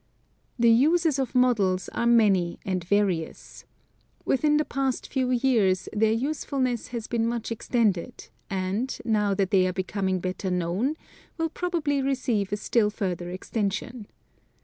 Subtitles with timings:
[0.57, 3.65] The uses of models are many and various.
[4.25, 9.67] Within the past few years their usefulness has been much extended, and, now that they
[9.67, 10.95] are becoming better known,
[11.37, 14.07] will probably receive a still further extension.